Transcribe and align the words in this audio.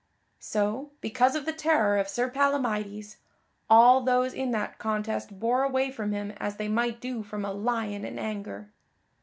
So, 0.39 0.93
because 0.99 1.35
of 1.35 1.45
the 1.45 1.53
terror 1.53 1.99
of 1.99 2.07
Sir 2.09 2.27
Palamydes, 2.27 3.17
all 3.69 4.01
those 4.01 4.33
in 4.33 4.49
that 4.49 4.79
contest 4.79 5.39
bore 5.39 5.61
away 5.61 5.91
from 5.91 6.11
him 6.11 6.31
as 6.37 6.55
they 6.55 6.67
might 6.67 6.99
do 6.99 7.21
from 7.21 7.45
a 7.45 7.53
lion 7.53 8.03
in 8.03 8.17
anger. 8.17 8.71